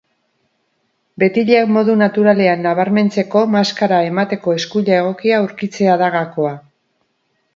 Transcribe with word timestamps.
Betileak 1.23 1.67
modu 1.73 1.95
naturalean 1.99 2.63
nabarmentzeko, 2.67 3.43
maskara 3.57 3.99
emateko 4.07 4.57
eskuila 4.61 4.97
egokia 5.01 5.37
aurkitzea 5.43 6.01
da 6.05 6.09
gakoa. 6.19 6.57